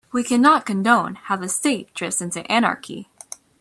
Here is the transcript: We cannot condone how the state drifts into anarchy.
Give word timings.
We 0.11 0.23
cannot 0.23 0.65
condone 0.65 1.13
how 1.13 1.35
the 1.35 1.47
state 1.47 1.93
drifts 1.93 2.21
into 2.23 2.51
anarchy. 2.51 3.07